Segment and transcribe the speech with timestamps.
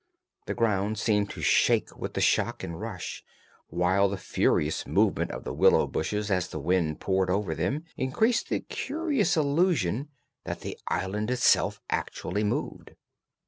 [0.47, 3.23] The ground seemed to shake with the shock and rush,
[3.67, 8.49] while the furious movement of the willow bushes as the wind poured over them increased
[8.49, 10.09] the curious illusion
[10.43, 12.95] that the island itself actually moved.